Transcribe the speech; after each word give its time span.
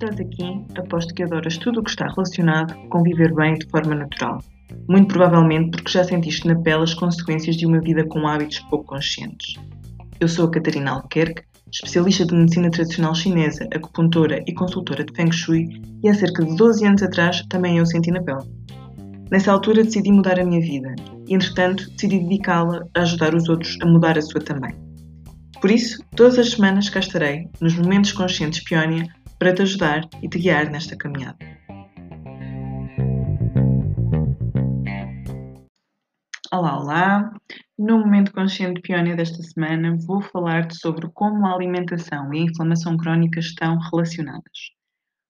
Estás 0.00 0.20
aqui, 0.20 0.64
aposto 0.76 1.12
que 1.12 1.22
adoras 1.24 1.58
tudo 1.58 1.80
o 1.80 1.82
que 1.82 1.90
está 1.90 2.06
relacionado 2.06 2.74
com 2.88 3.02
viver 3.02 3.34
bem 3.34 3.54
de 3.54 3.66
forma 3.68 3.94
natural. 3.94 4.38
Muito 4.88 5.08
provavelmente 5.08 5.72
porque 5.72 5.90
já 5.90 6.04
sentiste 6.04 6.46
na 6.46 6.54
pele 6.54 6.84
as 6.84 6.94
consequências 6.94 7.56
de 7.56 7.66
uma 7.66 7.80
vida 7.80 8.06
com 8.06 8.26
hábitos 8.26 8.60
pouco 8.70 8.86
conscientes. 8.86 9.54
Eu 10.20 10.28
sou 10.28 10.46
a 10.46 10.50
Catarina 10.50 10.92
Albuquerque, 10.92 11.42
especialista 11.72 12.24
de 12.24 12.34
medicina 12.34 12.70
tradicional 12.70 13.14
chinesa, 13.14 13.68
acupuntora 13.74 14.42
e 14.46 14.54
consultora 14.54 15.04
de 15.04 15.12
Feng 15.14 15.32
Shui, 15.32 15.82
e 16.02 16.08
há 16.08 16.14
cerca 16.14 16.44
de 16.44 16.56
12 16.56 16.86
anos 16.86 17.02
atrás 17.02 17.44
também 17.48 17.78
eu 17.78 17.86
senti 17.86 18.10
na 18.10 18.22
pele. 18.22 18.48
Nessa 19.30 19.52
altura 19.52 19.84
decidi 19.84 20.10
mudar 20.10 20.40
a 20.40 20.44
minha 20.44 20.60
vida 20.60 20.94
e, 21.26 21.34
entretanto, 21.34 21.90
decidi 21.90 22.20
dedicá-la 22.20 22.84
a 22.94 23.02
ajudar 23.02 23.34
os 23.34 23.48
outros 23.48 23.76
a 23.82 23.86
mudar 23.86 24.16
a 24.16 24.22
sua 24.22 24.40
também. 24.40 24.87
Por 25.60 25.72
isso, 25.72 26.04
todas 26.14 26.38
as 26.38 26.52
semanas 26.52 26.88
cá 26.88 27.00
estarei, 27.00 27.50
nos 27.60 27.76
Momentos 27.76 28.12
Conscientes 28.12 28.62
Peónia, 28.62 29.12
para 29.40 29.52
te 29.52 29.62
ajudar 29.62 30.08
e 30.22 30.28
te 30.28 30.38
guiar 30.38 30.70
nesta 30.70 30.96
caminhada. 30.96 31.36
Olá, 36.52 36.78
olá! 36.78 37.32
No 37.76 37.98
Momento 37.98 38.32
Consciente 38.32 38.80
Peónia 38.82 39.16
desta 39.16 39.42
semana 39.42 39.96
vou 40.06 40.22
falar-te 40.22 40.76
sobre 40.76 41.08
como 41.12 41.44
a 41.44 41.54
alimentação 41.54 42.32
e 42.32 42.38
a 42.38 42.44
inflamação 42.44 42.96
crónica 42.96 43.40
estão 43.40 43.78
relacionadas. 43.90 44.70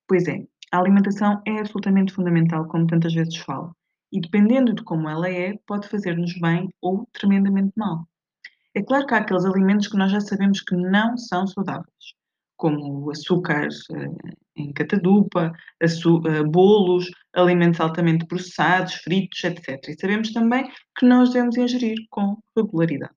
Pois 0.06 0.28
é, 0.28 0.44
a 0.70 0.78
alimentação 0.78 1.40
é 1.46 1.58
absolutamente 1.58 2.12
fundamental, 2.12 2.66
como 2.68 2.86
tantas 2.86 3.14
vezes 3.14 3.38
falo, 3.38 3.74
e 4.12 4.20
dependendo 4.20 4.74
de 4.74 4.84
como 4.84 5.08
ela 5.08 5.30
é, 5.30 5.54
pode 5.66 5.88
fazer-nos 5.88 6.38
bem 6.38 6.68
ou 6.82 7.08
tremendamente 7.14 7.72
mal. 7.74 8.06
É 8.78 8.82
claro 8.84 9.08
que 9.08 9.14
há 9.14 9.18
aqueles 9.18 9.44
alimentos 9.44 9.88
que 9.88 9.96
nós 9.96 10.12
já 10.12 10.20
sabemos 10.20 10.60
que 10.60 10.76
não 10.76 11.16
são 11.16 11.48
saudáveis, 11.48 12.14
como 12.56 13.10
açúcares 13.10 13.82
eh, 13.90 14.32
em 14.54 14.72
catadupa, 14.72 15.52
eh, 15.80 16.42
bolos, 16.44 17.10
alimentos 17.34 17.80
altamente 17.80 18.24
processados, 18.26 18.94
fritos, 18.94 19.42
etc. 19.42 19.88
E 19.88 20.00
sabemos 20.00 20.32
também 20.32 20.70
que 20.96 21.04
nós 21.04 21.32
devemos 21.32 21.56
ingerir 21.56 21.96
com 22.08 22.36
regularidade. 22.56 23.12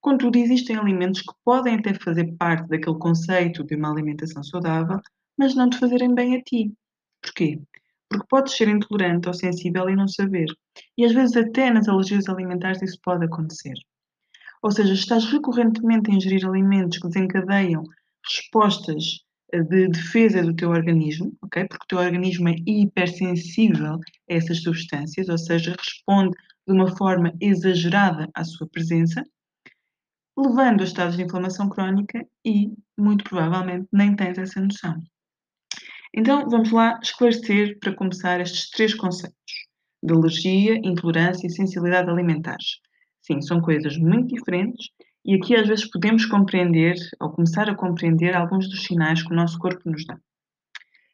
Contudo, 0.00 0.38
existem 0.38 0.76
alimentos 0.76 1.20
que 1.20 1.34
podem 1.44 1.76
até 1.76 1.94
fazer 1.94 2.34
parte 2.36 2.66
daquele 2.66 2.98
conceito 2.98 3.62
de 3.62 3.76
uma 3.76 3.92
alimentação 3.92 4.42
saudável, 4.42 4.98
mas 5.38 5.54
não 5.54 5.70
te 5.70 5.78
fazerem 5.78 6.12
bem 6.12 6.34
a 6.34 6.42
ti. 6.42 6.74
Porquê? 7.22 7.60
Porque 8.08 8.26
podes 8.28 8.56
ser 8.56 8.66
intolerante 8.66 9.28
ou 9.28 9.34
sensível 9.34 9.88
e 9.88 9.94
não 9.94 10.08
saber. 10.08 10.48
E 10.98 11.04
às 11.04 11.12
vezes 11.12 11.36
até 11.36 11.70
nas 11.70 11.86
alergias 11.86 12.28
alimentares 12.28 12.82
isso 12.82 12.98
pode 13.04 13.24
acontecer. 13.24 13.74
Ou 14.64 14.70
seja, 14.70 14.94
estás 14.94 15.26
recorrentemente 15.26 16.10
a 16.10 16.14
ingerir 16.14 16.46
alimentos 16.46 16.96
que 16.96 17.06
desencadeiam 17.06 17.84
respostas 18.26 19.20
eh, 19.52 19.62
de 19.62 19.88
defesa 19.88 20.42
do 20.42 20.56
teu 20.56 20.70
organismo, 20.70 21.36
ok? 21.42 21.66
Porque 21.68 21.84
o 21.84 21.86
teu 21.86 21.98
organismo 21.98 22.48
é 22.48 22.56
hipersensível 22.66 23.96
a 23.96 23.98
essas 24.26 24.62
substâncias, 24.62 25.28
ou 25.28 25.36
seja, 25.36 25.76
responde 25.78 26.34
de 26.66 26.72
uma 26.72 26.96
forma 26.96 27.30
exagerada 27.42 28.26
à 28.34 28.42
sua 28.42 28.66
presença, 28.66 29.22
levando 30.34 30.80
a 30.80 30.84
estados 30.84 31.18
de 31.18 31.24
inflamação 31.24 31.68
crónica 31.68 32.26
e, 32.42 32.72
muito 32.98 33.22
provavelmente, 33.24 33.86
nem 33.92 34.16
tens 34.16 34.38
essa 34.38 34.62
noção. 34.62 34.98
Então, 36.14 36.48
vamos 36.48 36.72
lá 36.72 36.98
esclarecer, 37.02 37.78
para 37.80 37.94
começar, 37.94 38.40
estes 38.40 38.70
três 38.70 38.94
conceitos: 38.94 39.36
de 40.02 40.14
alergia, 40.14 40.80
intolerância 40.82 41.46
e 41.46 41.50
sensibilidade 41.50 42.08
alimentares. 42.08 42.80
Sim, 43.26 43.40
são 43.40 43.58
coisas 43.58 43.96
muito 43.96 44.34
diferentes 44.34 44.90
e 45.24 45.34
aqui 45.34 45.56
às 45.56 45.66
vezes 45.66 45.90
podemos 45.90 46.26
compreender, 46.26 46.94
ou 47.18 47.30
começar 47.30 47.70
a 47.70 47.74
compreender, 47.74 48.36
alguns 48.36 48.68
dos 48.68 48.84
sinais 48.84 49.22
que 49.22 49.32
o 49.32 49.36
nosso 49.36 49.58
corpo 49.58 49.80
nos 49.90 50.04
dá. 50.06 50.18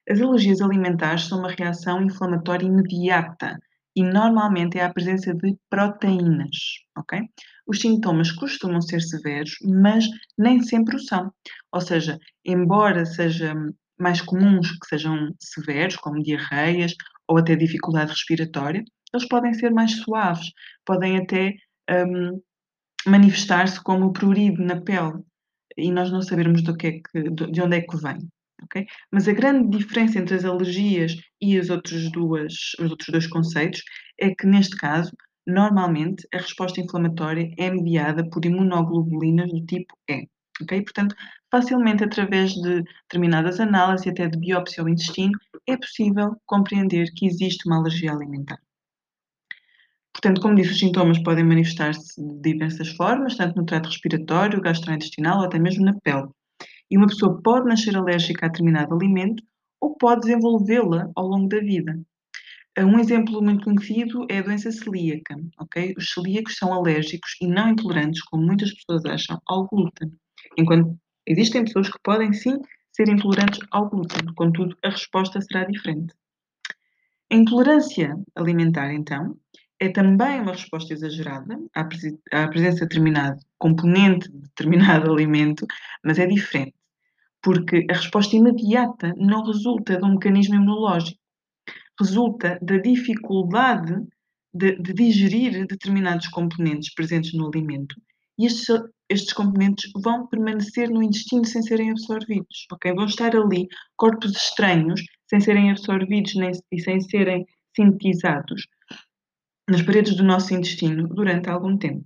As 0.08 0.20
alergias 0.20 0.60
alimentares 0.60 1.26
são 1.26 1.38
uma 1.38 1.52
reação 1.52 2.02
inflamatória 2.02 2.66
imediata 2.66 3.56
e 3.94 4.02
normalmente 4.02 4.76
é 4.76 4.84
a 4.84 4.92
presença 4.92 5.32
de 5.32 5.56
proteínas, 5.70 6.56
ok? 6.98 7.20
Os 7.64 7.80
sintomas 7.80 8.32
costumam 8.32 8.80
ser 8.80 9.00
severos, 9.02 9.54
mas 9.62 10.04
nem 10.36 10.60
sempre 10.62 10.96
o 10.96 10.98
são. 10.98 11.32
Ou 11.72 11.80
seja, 11.80 12.18
embora 12.44 13.06
seja 13.06 13.54
mais 13.96 14.20
comuns 14.20 14.72
que 14.80 14.88
sejam 14.88 15.32
severos, 15.38 15.94
como 15.94 16.22
diarreias 16.24 16.92
ou 17.28 17.38
até 17.38 17.54
dificuldade 17.54 18.10
respiratória, 18.10 18.82
eles 19.14 19.28
podem 19.28 19.54
ser 19.54 19.70
mais 19.70 19.92
suaves, 20.00 20.50
podem 20.84 21.16
até 21.16 21.54
um, 21.90 22.40
manifestar-se 23.06 23.82
como 23.82 24.12
prurido 24.12 24.62
na 24.62 24.80
pele 24.80 25.22
e 25.76 25.90
nós 25.90 26.10
não 26.10 26.22
sabermos 26.22 26.62
do 26.62 26.76
que 26.76 26.86
é 26.86 26.92
que, 26.92 27.30
de 27.30 27.62
onde 27.62 27.76
é 27.76 27.80
que 27.80 27.96
vem. 27.96 28.18
Mas 29.10 29.26
a 29.26 29.32
grande 29.32 29.78
diferença 29.78 30.18
entre 30.18 30.34
as 30.34 30.44
alergias 30.44 31.16
e 31.40 31.58
as 31.58 31.70
outras 31.70 32.10
duas, 32.12 32.52
os 32.78 32.90
outros 32.90 33.08
dois 33.08 33.26
conceitos 33.26 33.82
é 34.18 34.34
que, 34.34 34.46
neste 34.46 34.76
caso, 34.76 35.10
normalmente 35.46 36.26
a 36.32 36.38
resposta 36.38 36.80
inflamatória 36.80 37.50
é 37.58 37.70
mediada 37.70 38.28
por 38.28 38.44
imunoglobulinas 38.44 39.50
do 39.50 39.64
tipo 39.64 39.94
E. 40.08 40.28
Portanto, 40.82 41.16
facilmente 41.50 42.04
através 42.04 42.52
de 42.52 42.82
determinadas 42.82 43.58
análises 43.58 44.06
e 44.06 44.10
até 44.10 44.28
de 44.28 44.38
biópsia 44.38 44.82
ao 44.82 44.88
intestino, 44.88 45.32
é 45.66 45.76
possível 45.76 46.36
compreender 46.44 47.10
que 47.16 47.26
existe 47.26 47.66
uma 47.66 47.78
alergia 47.78 48.12
alimentar. 48.12 48.58
Portanto, 50.12 50.40
como 50.40 50.54
disse, 50.54 50.72
os 50.72 50.78
sintomas 50.78 51.22
podem 51.22 51.44
manifestar-se 51.44 52.20
de 52.20 52.52
diversas 52.52 52.88
formas, 52.90 53.36
tanto 53.36 53.56
no 53.56 53.64
trato 53.64 53.88
respiratório, 53.88 54.60
gastrointestinal 54.60 55.38
ou 55.38 55.44
até 55.44 55.58
mesmo 55.58 55.84
na 55.84 55.94
pele. 56.00 56.28
E 56.90 56.96
uma 56.96 57.06
pessoa 57.06 57.40
pode 57.42 57.66
nascer 57.66 57.96
alérgica 57.96 58.46
a 58.46 58.48
determinado 58.48 58.94
alimento 58.94 59.42
ou 59.80 59.96
pode 59.96 60.22
desenvolvê-la 60.22 61.10
ao 61.14 61.26
longo 61.26 61.48
da 61.48 61.60
vida. 61.60 61.98
Um 62.78 62.98
exemplo 62.98 63.42
muito 63.42 63.64
conhecido 63.64 64.26
é 64.28 64.38
a 64.38 64.42
doença 64.42 64.70
celíaca. 64.70 65.36
Okay? 65.60 65.94
Os 65.96 66.12
celíacos 66.12 66.56
são 66.56 66.72
alérgicos 66.72 67.36
e 67.40 67.46
não 67.46 67.70
intolerantes, 67.70 68.22
como 68.22 68.44
muitas 68.44 68.72
pessoas 68.72 69.04
acham, 69.04 69.40
ao 69.46 69.66
glúten. 69.66 70.12
Enquanto 70.56 70.96
existem 71.26 71.64
pessoas 71.64 71.88
que 71.88 71.98
podem 72.02 72.32
sim 72.32 72.58
ser 72.92 73.08
intolerantes 73.08 73.60
ao 73.70 73.88
glúten, 73.88 74.20
contudo, 74.34 74.76
a 74.84 74.90
resposta 74.90 75.40
será 75.40 75.64
diferente. 75.64 76.14
A 77.30 77.36
intolerância 77.36 78.16
alimentar, 78.34 78.92
então, 78.92 79.36
é 79.80 79.88
também 79.88 80.42
uma 80.42 80.52
resposta 80.52 80.92
exagerada 80.92 81.58
à, 81.74 81.84
presença 82.48 82.80
de 82.80 82.88
determinado 82.88 83.40
componente 83.58 84.30
de 84.30 84.38
determinado 84.42 85.10
alimento, 85.10 85.66
mas 86.04 86.18
é 86.18 86.26
diferente, 86.26 86.74
porque 87.42 87.86
a 87.90 87.94
resposta 87.94 88.36
imediata 88.36 89.14
não 89.16 89.42
resulta 89.42 89.96
de 89.96 90.04
um 90.04 90.12
mecanismo 90.12 90.54
imunológico, 90.54 91.18
resulta 91.98 92.58
da 92.60 92.76
dificuldade 92.76 93.94
de, 94.52 94.76
de 94.76 94.92
digerir 94.92 95.66
determinados 95.66 96.28
componentes 96.28 96.92
presentes 96.94 97.32
no 97.32 97.48
alimento 97.48 97.94
e 98.38 98.46
estes, 98.46 98.68
estes 99.08 99.32
componentes 99.32 99.90
vão 100.02 100.26
permanecer 100.26 100.90
no 100.90 101.02
intestino 101.02 101.44
sem 101.44 101.62
serem 101.62 101.90
absorvidos, 101.90 102.66
ok? 102.72 102.92
Vão 102.94 103.04
estar 103.04 103.34
ali 103.36 103.66
corpos 103.96 104.32
estranhos 104.32 105.02
sem 105.28 105.40
serem 105.40 105.70
absorvidos 105.70 106.34
nem, 106.34 106.50
e 106.72 106.80
sem 106.80 107.00
serem 107.00 107.46
sintetizados 107.76 108.66
nas 109.70 109.82
paredes 109.82 110.16
do 110.16 110.24
nosso 110.24 110.52
intestino 110.52 111.06
durante 111.06 111.48
algum 111.48 111.78
tempo. 111.78 112.04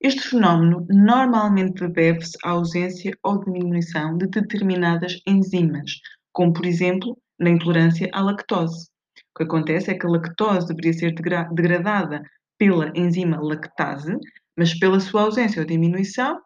Este 0.00 0.20
fenómeno 0.20 0.86
normalmente 0.88 1.88
deve-se 1.88 2.38
à 2.44 2.50
ausência 2.50 3.12
ou 3.20 3.42
diminuição 3.42 4.16
de 4.16 4.28
determinadas 4.28 5.20
enzimas, 5.26 5.90
como 6.32 6.52
por 6.52 6.64
exemplo 6.64 7.18
na 7.38 7.50
intolerância 7.50 8.08
à 8.12 8.20
lactose. 8.20 8.88
O 9.34 9.38
que 9.38 9.42
acontece 9.42 9.90
é 9.90 9.98
que 9.98 10.06
a 10.06 10.08
lactose 10.08 10.68
deveria 10.68 10.92
ser 10.92 11.14
degradada 11.52 12.22
pela 12.56 12.92
enzima 12.94 13.40
lactase, 13.40 14.16
mas 14.56 14.78
pela 14.78 15.00
sua 15.00 15.22
ausência 15.22 15.60
ou 15.60 15.66
diminuição 15.66 16.40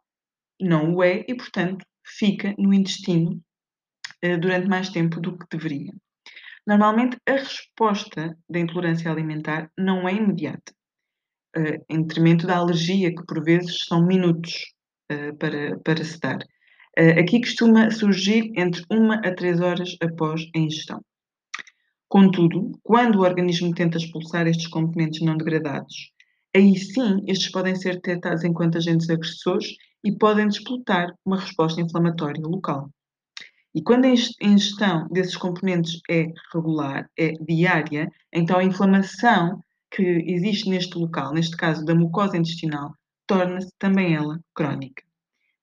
não 0.58 0.94
o 0.94 1.02
é 1.02 1.26
e, 1.28 1.36
portanto, 1.36 1.84
fica 2.06 2.54
no 2.56 2.72
intestino 2.72 3.38
eh, 4.22 4.38
durante 4.38 4.66
mais 4.66 4.88
tempo 4.88 5.20
do 5.20 5.36
que 5.36 5.44
deveria. 5.50 5.92
Normalmente, 6.68 7.16
a 7.26 7.32
resposta 7.32 8.36
da 8.46 8.58
intolerância 8.58 9.10
alimentar 9.10 9.70
não 9.74 10.06
é 10.06 10.12
imediata, 10.12 10.70
uh, 11.56 11.82
em 11.88 12.02
detrimento 12.02 12.46
da 12.46 12.58
alergia, 12.58 13.08
que 13.08 13.24
por 13.24 13.42
vezes 13.42 13.86
são 13.86 14.04
minutos 14.04 14.52
uh, 15.10 15.34
para, 15.38 15.78
para 15.78 16.04
se 16.04 16.20
dar. 16.20 16.36
Uh, 16.98 17.20
aqui 17.20 17.40
costuma 17.40 17.90
surgir 17.90 18.52
entre 18.54 18.84
uma 18.90 19.14
a 19.26 19.34
três 19.34 19.62
horas 19.62 19.96
após 20.02 20.42
a 20.54 20.58
ingestão. 20.58 21.00
Contudo, 22.06 22.78
quando 22.82 23.16
o 23.16 23.22
organismo 23.22 23.74
tenta 23.74 23.96
expulsar 23.96 24.46
estes 24.46 24.66
componentes 24.66 25.22
não 25.22 25.38
degradados, 25.38 26.12
aí 26.54 26.76
sim 26.76 27.24
estes 27.26 27.50
podem 27.50 27.76
ser 27.76 27.94
detectados 27.94 28.44
enquanto 28.44 28.76
agentes 28.76 29.08
agressores 29.08 29.68
e 30.04 30.14
podem 30.18 30.46
disputar 30.46 31.14
uma 31.24 31.40
resposta 31.40 31.80
inflamatória 31.80 32.42
local. 32.42 32.90
E 33.74 33.82
quando 33.82 34.06
a 34.06 34.08
ingestão 34.08 35.06
desses 35.08 35.36
componentes 35.36 36.00
é 36.10 36.32
regular, 36.52 37.08
é 37.18 37.32
diária, 37.32 38.10
então 38.32 38.58
a 38.58 38.64
inflamação 38.64 39.62
que 39.90 40.02
existe 40.02 40.68
neste 40.68 40.98
local, 40.98 41.32
neste 41.32 41.56
caso 41.56 41.84
da 41.84 41.94
mucosa 41.94 42.36
intestinal, 42.36 42.92
torna-se 43.26 43.72
também 43.78 44.14
ela 44.14 44.40
crónica. 44.54 45.02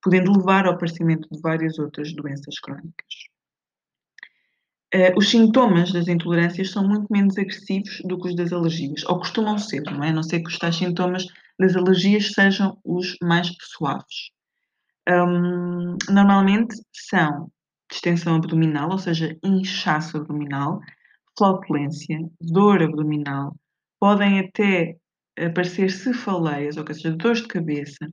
podendo 0.01 0.31
levar 0.37 0.67
ao 0.67 0.73
aparecimento 0.73 1.27
de 1.31 1.41
várias 1.41 1.79
outras 1.79 2.13
doenças 2.13 2.59
crónicas. 2.59 3.15
Uh, 4.93 5.17
os 5.17 5.29
sintomas 5.29 5.91
das 5.91 6.07
intolerâncias 6.07 6.69
são 6.71 6.87
muito 6.87 7.07
menos 7.11 7.37
agressivos 7.37 8.01
do 8.05 8.19
que 8.21 8.29
os 8.29 8.35
das 8.35 8.53
alergias, 8.53 9.03
ou 9.05 9.17
costumam 9.17 9.57
ser, 9.57 9.81
não 9.81 10.03
é? 10.03 10.09
A 10.09 10.13
não 10.13 10.21
ser 10.23 10.41
que 10.41 10.47
os 10.47 10.59
tais 10.59 10.75
sintomas 10.75 11.25
das 11.59 11.75
alergias 11.75 12.31
sejam 12.33 12.77
os 12.85 13.17
mais 13.21 13.51
suaves. 13.59 14.29
Um, 15.09 15.97
normalmente 16.09 16.75
são 16.93 17.51
distensão 17.89 18.35
abdominal, 18.35 18.91
ou 18.91 18.97
seja, 18.97 19.37
inchaço 19.43 20.17
abdominal, 20.17 20.79
flatulência, 21.37 22.19
dor 22.41 22.81
abdominal, 22.81 23.55
podem 23.99 24.39
até 24.39 24.97
aparecer 25.37 25.91
cefaleias, 25.91 26.77
ou 26.77 26.85
seja, 26.87 27.11
dores 27.11 27.41
de 27.41 27.47
cabeça, 27.47 28.07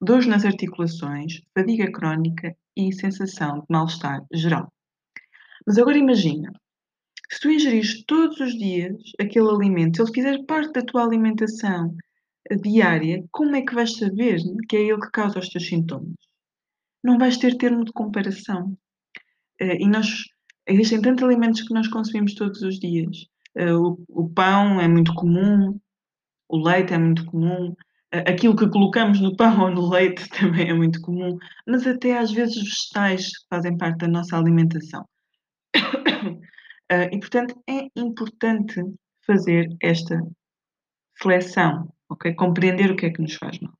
dores 0.00 0.26
nas 0.26 0.44
articulações, 0.44 1.40
fadiga 1.56 1.90
crónica 1.90 2.54
e 2.76 2.92
sensação 2.92 3.60
de 3.60 3.66
mal-estar 3.68 4.24
geral. 4.32 4.72
Mas 5.66 5.78
agora 5.78 5.98
imagina, 5.98 6.52
se 7.30 7.40
tu 7.40 7.50
ingerires 7.50 8.04
todos 8.04 8.40
os 8.40 8.56
dias 8.56 8.96
aquele 9.20 9.48
alimento, 9.50 9.96
se 9.96 10.02
ele 10.02 10.12
fizer 10.12 10.44
parte 10.46 10.72
da 10.72 10.82
tua 10.82 11.04
alimentação 11.04 11.94
diária, 12.62 13.22
como 13.30 13.54
é 13.54 13.62
que 13.62 13.74
vais 13.74 13.96
saber 13.96 14.40
que 14.68 14.76
é 14.76 14.82
ele 14.82 15.00
que 15.00 15.10
causa 15.10 15.38
os 15.38 15.48
teus 15.48 15.66
sintomas? 15.66 16.14
Não 17.04 17.18
vais 17.18 17.36
ter 17.36 17.56
termo 17.56 17.84
de 17.84 17.92
comparação. 17.92 18.76
Eh, 19.60 19.82
e 19.82 19.88
nós, 19.88 20.24
existem 20.66 21.00
tantos 21.00 21.24
alimentos 21.24 21.62
que 21.62 21.74
nós 21.74 21.88
consumimos 21.88 22.34
todos 22.34 22.62
os 22.62 22.78
dias. 22.78 23.26
Eh, 23.54 23.72
o, 23.72 23.98
o 24.08 24.28
pão 24.30 24.80
é 24.80 24.88
muito 24.88 25.14
comum, 25.14 25.78
o 26.48 26.58
leite 26.58 26.94
é 26.94 26.98
muito 26.98 27.24
comum, 27.26 27.74
aquilo 28.12 28.56
que 28.56 28.68
colocamos 28.68 29.20
no 29.20 29.34
pão 29.36 29.60
ou 29.60 29.70
no 29.70 29.88
leite 29.88 30.28
também 30.38 30.70
é 30.70 30.74
muito 30.74 31.00
comum, 31.02 31.38
mas 31.66 31.86
até 31.86 32.18
às 32.18 32.32
vezes 32.32 32.56
vegetais 32.56 33.30
fazem 33.50 33.76
parte 33.76 33.98
da 33.98 34.08
nossa 34.08 34.36
alimentação. 34.36 35.06
e 37.12 37.18
portanto 37.18 37.62
é 37.68 37.88
importante 37.96 38.82
fazer 39.26 39.68
esta 39.82 40.18
seleção, 41.20 41.92
ok? 42.08 42.34
Compreender 42.34 42.90
o 42.90 42.96
que 42.96 43.06
é 43.06 43.10
que 43.10 43.20
nos 43.20 43.34
faz 43.34 43.58
mal. 43.60 43.74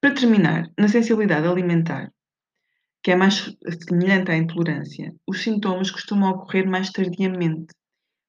Para 0.00 0.14
terminar, 0.14 0.70
na 0.78 0.88
sensibilidade 0.88 1.46
alimentar, 1.46 2.10
que 3.02 3.10
é 3.10 3.16
mais 3.16 3.56
semelhante 3.88 4.30
à 4.30 4.36
intolerância, 4.36 5.14
os 5.26 5.42
sintomas 5.42 5.90
costumam 5.90 6.30
ocorrer 6.30 6.68
mais 6.68 6.90
tardiamente. 6.90 7.74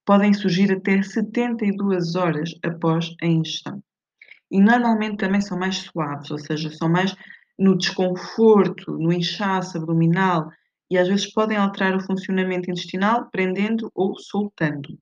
Podem 0.06 0.33
surgir 0.33 0.71
até 0.71 1.01
72 1.01 2.15
horas 2.15 2.51
após 2.63 3.13
a 3.21 3.25
ingestão. 3.25 3.83
E 4.50 4.59
normalmente 4.59 5.18
também 5.18 5.41
são 5.41 5.57
mais 5.57 5.77
suaves, 5.77 6.31
ou 6.31 6.38
seja, 6.38 6.69
são 6.71 6.89
mais 6.89 7.15
no 7.57 7.77
desconforto, 7.77 8.91
no 8.97 9.13
inchaço 9.13 9.77
abdominal 9.77 10.50
e 10.89 10.97
às 10.97 11.07
vezes 11.07 11.31
podem 11.31 11.57
alterar 11.57 11.95
o 11.95 12.06
funcionamento 12.06 12.69
intestinal, 12.69 13.29
prendendo 13.31 13.89
ou 13.95 14.18
soltando. 14.19 14.97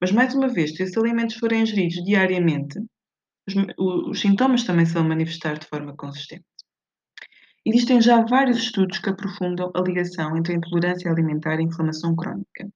Mas, 0.00 0.12
mais 0.12 0.34
uma 0.34 0.48
vez, 0.48 0.76
se 0.76 0.82
esses 0.82 0.96
alimentos 0.96 1.36
forem 1.36 1.62
ingeridos 1.62 2.04
diariamente, 2.04 2.78
os, 3.48 3.54
os 4.10 4.20
sintomas 4.20 4.64
também 4.64 4.84
se 4.84 4.92
vão 4.92 5.04
manifestar 5.04 5.58
de 5.58 5.66
forma 5.66 5.96
consistente. 5.96 6.44
Existem 7.68 8.00
já 8.00 8.24
vários 8.24 8.58
estudos 8.58 9.00
que 9.00 9.10
aprofundam 9.10 9.72
a 9.74 9.80
ligação 9.80 10.36
entre 10.36 10.52
a 10.52 10.56
intolerância 10.56 11.10
alimentar 11.10 11.56
e 11.56 11.58
a 11.58 11.62
inflamação 11.62 12.14
crónica, 12.14 12.72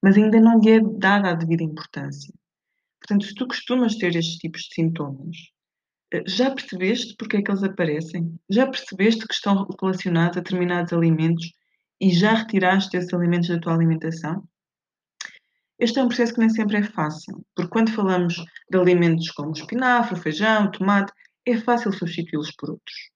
mas 0.00 0.16
ainda 0.16 0.40
não 0.40 0.60
lhe 0.60 0.70
é 0.70 0.80
dada 0.80 1.30
a 1.30 1.34
devida 1.34 1.64
importância. 1.64 2.32
Portanto, 3.00 3.24
se 3.24 3.34
tu 3.34 3.48
costumas 3.48 3.96
ter 3.96 4.14
estes 4.14 4.36
tipos 4.36 4.62
de 4.62 4.74
sintomas, 4.74 5.36
eh, 6.12 6.22
já 6.28 6.48
percebeste 6.48 7.16
porque 7.18 7.38
é 7.38 7.42
que 7.42 7.50
eles 7.50 7.64
aparecem? 7.64 8.38
Já 8.48 8.68
percebeste 8.68 9.26
que 9.26 9.34
estão 9.34 9.66
relacionados 9.80 10.36
a 10.36 10.40
determinados 10.42 10.92
alimentos 10.92 11.50
e 12.00 12.10
já 12.10 12.34
retiraste 12.34 12.96
esses 12.96 13.12
alimentos 13.12 13.48
da 13.48 13.58
tua 13.58 13.74
alimentação? 13.74 14.44
Este 15.76 15.98
é 15.98 16.04
um 16.04 16.08
processo 16.08 16.34
que 16.34 16.40
nem 16.40 16.50
sempre 16.50 16.76
é 16.76 16.84
fácil, 16.84 17.44
porque 17.56 17.70
quando 17.70 17.90
falamos 17.90 18.36
de 18.70 18.78
alimentos 18.78 19.28
como 19.32 19.50
espinafre, 19.50 20.20
feijão, 20.20 20.70
tomate, 20.70 21.12
é 21.44 21.56
fácil 21.56 21.92
substituí-los 21.92 22.52
por 22.52 22.70
outros. 22.70 23.10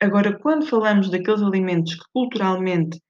Agora, 0.00 0.38
quando 0.38 0.66
falamos 0.66 1.10
daqueles 1.10 1.42
alimentos 1.42 1.94
que 1.94 2.04
culturalmente 2.12 3.00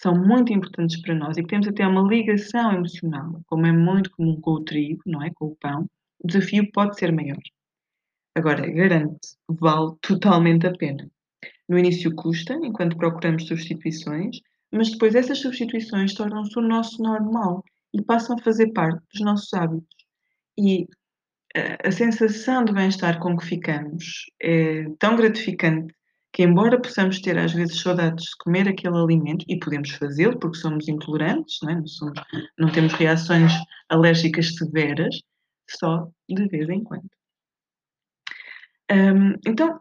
são 0.00 0.14
muito 0.14 0.52
importantes 0.52 1.00
para 1.02 1.14
nós 1.14 1.36
e 1.36 1.42
que 1.42 1.48
temos 1.48 1.68
até 1.68 1.86
uma 1.86 2.08
ligação 2.08 2.72
emocional, 2.72 3.40
como 3.46 3.66
é 3.66 3.72
muito 3.72 4.10
comum 4.12 4.40
com 4.40 4.52
o 4.52 4.64
trigo, 4.64 5.02
não 5.06 5.22
é? 5.22 5.30
Com 5.34 5.46
o 5.46 5.56
pão, 5.56 5.86
o 6.18 6.26
desafio 6.26 6.70
pode 6.72 6.98
ser 6.98 7.12
maior. 7.12 7.38
Agora, 8.34 8.66
garante, 8.70 9.36
vale 9.48 9.94
totalmente 10.00 10.66
a 10.66 10.72
pena. 10.72 11.10
No 11.68 11.78
início 11.78 12.14
custa, 12.14 12.54
enquanto 12.54 12.96
procuramos 12.96 13.46
substituições, 13.46 14.40
mas 14.72 14.90
depois 14.90 15.14
essas 15.14 15.38
substituições 15.38 16.14
tornam-se 16.14 16.58
o 16.58 16.62
nosso 16.62 17.02
normal 17.02 17.62
e 17.92 18.02
passam 18.02 18.36
a 18.36 18.42
fazer 18.42 18.72
parte 18.72 19.02
dos 19.12 19.20
nossos 19.22 19.52
hábitos. 19.52 19.96
E 20.58 20.86
a, 21.54 21.88
a 21.88 21.92
sensação 21.92 22.64
de 22.64 22.72
bem-estar 22.72 23.18
com 23.20 23.36
que 23.36 23.44
ficamos 23.44 24.26
é 24.42 24.84
tão 24.98 25.16
gratificante 25.16 25.94
que, 26.32 26.42
embora 26.42 26.80
possamos 26.80 27.20
ter 27.20 27.36
às 27.38 27.52
vezes 27.52 27.80
saudades 27.80 28.24
de 28.24 28.36
comer 28.38 28.68
aquele 28.68 28.96
alimento, 28.96 29.44
e 29.48 29.58
podemos 29.58 29.90
fazê-lo 29.90 30.38
porque 30.38 30.58
somos 30.58 30.88
intolerantes, 30.88 31.58
não, 31.62 31.70
é? 31.70 31.74
não, 31.76 31.86
somos, 31.86 32.20
não 32.58 32.72
temos 32.72 32.92
reações 32.92 33.52
alérgicas 33.88 34.54
severas, 34.54 35.14
só 35.68 36.08
de 36.28 36.48
vez 36.48 36.68
em 36.68 36.82
quando. 36.84 37.08
Um, 38.90 39.34
então, 39.46 39.80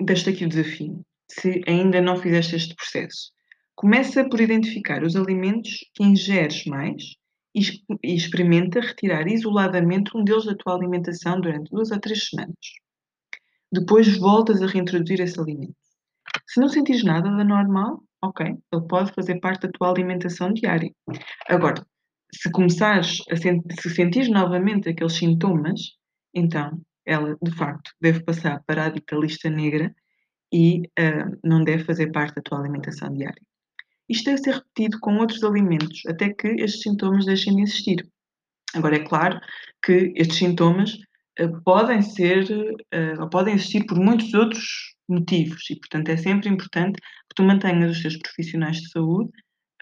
deixo 0.00 0.30
aqui 0.30 0.44
o 0.44 0.48
desafio. 0.48 1.04
Se 1.30 1.62
ainda 1.66 2.00
não 2.00 2.16
fizeste 2.16 2.56
este 2.56 2.74
processo, 2.74 3.32
começa 3.74 4.28
por 4.28 4.40
identificar 4.40 5.02
os 5.02 5.14
alimentos 5.14 5.70
que 5.94 6.02
ingeres 6.02 6.64
mais 6.64 7.14
e, 7.54 7.60
experimenta 8.02 8.80
retirar 8.80 9.26
isoladamente 9.28 10.16
um 10.16 10.24
deles 10.24 10.44
da 10.44 10.54
tua 10.54 10.74
alimentação 10.74 11.40
durante 11.40 11.70
duas 11.70 11.90
ou 11.90 12.00
três 12.00 12.28
semanas. 12.28 12.56
Depois 13.72 14.16
voltas 14.18 14.62
a 14.62 14.66
reintroduzir 14.66 15.20
esse 15.20 15.38
alimento. 15.38 15.74
Se 16.46 16.60
não 16.60 16.68
sentires 16.68 17.04
nada 17.04 17.30
da 17.30 17.44
normal, 17.44 18.02
ok, 18.22 18.46
ele 18.46 18.86
pode 18.88 19.12
fazer 19.12 19.38
parte 19.40 19.62
da 19.62 19.72
tua 19.72 19.90
alimentação 19.90 20.52
diária. 20.52 20.90
Agora, 21.48 21.84
se 22.34 22.50
começares 22.50 23.22
a 23.30 23.36
sen 23.36 23.62
se 23.80 23.90
sentir 23.90 24.28
novamente 24.28 24.88
aqueles 24.88 25.14
sintomas, 25.14 25.80
então 26.34 26.80
ela 27.06 27.36
de 27.42 27.50
facto 27.52 27.90
deve 28.00 28.22
passar 28.24 28.62
para 28.66 28.86
a 28.86 28.88
dita 28.88 29.16
lista 29.16 29.50
negra 29.50 29.94
e 30.52 30.80
uh, 30.80 31.38
não 31.44 31.64
deve 31.64 31.84
fazer 31.84 32.10
parte 32.12 32.36
da 32.36 32.42
tua 32.42 32.58
alimentação 32.58 33.12
diária. 33.12 33.40
Isto 34.08 34.24
deve 34.26 34.38
ser 34.38 34.54
repetido 34.54 34.98
com 35.00 35.18
outros 35.18 35.42
alimentos 35.44 36.02
até 36.06 36.32
que 36.32 36.48
estes 36.48 36.82
sintomas 36.82 37.26
deixem 37.26 37.54
de 37.56 37.62
existir. 37.62 38.08
Agora, 38.74 38.96
é 38.96 39.04
claro 39.04 39.40
que 39.84 40.12
estes 40.16 40.38
sintomas 40.38 40.98
podem 41.48 42.02
ser, 42.02 42.44
uh, 42.50 43.20
ou 43.20 43.28
podem 43.28 43.54
existir 43.54 43.86
por 43.86 43.98
muitos 43.98 44.32
outros 44.34 44.94
motivos 45.08 45.68
e, 45.70 45.76
portanto, 45.76 46.08
é 46.08 46.16
sempre 46.16 46.48
importante 46.48 47.00
que 47.00 47.34
tu 47.34 47.42
mantenhas 47.42 47.92
os 47.92 48.02
teus 48.02 48.16
profissionais 48.18 48.78
de 48.78 48.90
saúde 48.90 49.30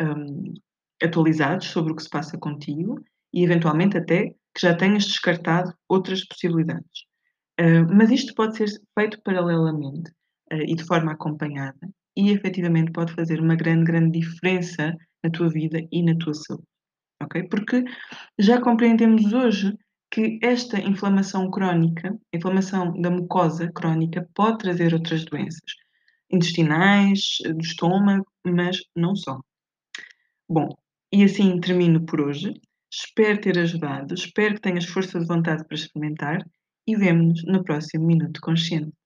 um, 0.00 0.54
atualizados 1.02 1.66
sobre 1.68 1.92
o 1.92 1.96
que 1.96 2.02
se 2.02 2.10
passa 2.10 2.38
contigo 2.38 3.00
e, 3.32 3.44
eventualmente, 3.44 3.96
até 3.96 4.28
que 4.28 4.60
já 4.60 4.74
tenhas 4.74 5.04
descartado 5.04 5.72
outras 5.88 6.24
possibilidades. 6.26 7.06
Uh, 7.60 7.86
mas 7.92 8.10
isto 8.10 8.34
pode 8.34 8.56
ser 8.56 8.68
feito 8.98 9.20
paralelamente 9.22 10.10
uh, 10.52 10.62
e 10.66 10.74
de 10.74 10.84
forma 10.84 11.12
acompanhada 11.12 11.88
e, 12.16 12.30
efetivamente, 12.30 12.92
pode 12.92 13.12
fazer 13.12 13.40
uma 13.40 13.56
grande, 13.56 13.84
grande 13.84 14.18
diferença 14.18 14.94
na 15.22 15.30
tua 15.30 15.48
vida 15.48 15.80
e 15.90 16.02
na 16.02 16.16
tua 16.16 16.34
saúde. 16.34 16.64
Ok? 17.22 17.48
Porque 17.48 17.84
já 18.38 18.60
compreendemos 18.60 19.32
hoje 19.32 19.76
que 20.10 20.38
esta 20.42 20.80
inflamação 20.80 21.50
crónica, 21.50 22.16
a 22.32 22.36
inflamação 22.36 22.98
da 23.00 23.10
mucosa 23.10 23.70
crónica, 23.72 24.28
pode 24.34 24.58
trazer 24.58 24.94
outras 24.94 25.24
doenças 25.24 25.72
intestinais, 26.30 27.38
do 27.42 27.60
estômago, 27.60 28.26
mas 28.44 28.78
não 28.94 29.16
só. 29.16 29.38
Bom, 30.48 30.68
e 31.12 31.24
assim 31.24 31.60
termino 31.60 32.04
por 32.04 32.20
hoje. 32.20 32.52
Espero 32.90 33.40
ter 33.40 33.58
ajudado, 33.58 34.14
espero 34.14 34.54
que 34.54 34.62
tenhas 34.62 34.86
força 34.86 35.20
de 35.20 35.26
vontade 35.26 35.62
para 35.66 35.76
experimentar 35.76 36.42
e 36.86 36.96
vemo-nos 36.96 37.44
no 37.44 37.62
próximo 37.62 38.06
Minuto 38.06 38.40
Consciente. 38.40 38.97